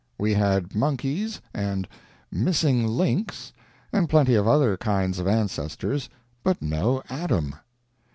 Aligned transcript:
We 0.17 0.33
had 0.33 0.73
monkeys, 0.73 1.41
and 1.53 1.87
"missing 2.31 2.87
links," 2.87 3.53
and 3.93 4.09
plenty 4.09 4.33
of 4.33 4.47
other 4.47 4.75
kinds 4.75 5.19
of 5.19 5.27
ancestors, 5.27 6.09
but 6.43 6.59
no 6.59 7.03
Adam. 7.07 7.53